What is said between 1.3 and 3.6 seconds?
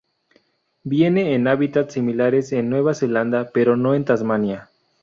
en hábitats similares en Nueva Zelanda,